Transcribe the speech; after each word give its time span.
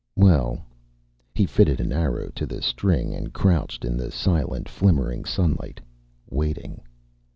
Well 0.15 0.65
he 1.35 1.45
fitted 1.45 1.79
an 1.79 1.93
arrow 1.93 2.31
to 2.33 2.47
the 2.47 2.63
string 2.63 3.13
and 3.13 3.31
crouched 3.31 3.85
in 3.85 3.97
the 3.97 4.09
silent, 4.09 4.67
flimmering 4.67 5.25
sunlight, 5.25 5.79
waiting. 6.27 6.81